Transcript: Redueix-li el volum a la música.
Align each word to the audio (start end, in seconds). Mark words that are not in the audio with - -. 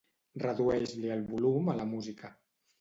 Redueix-li 0.43 1.13
el 1.17 1.23
volum 1.29 1.71
a 1.71 1.79
la 1.83 1.89
música. 1.95 2.35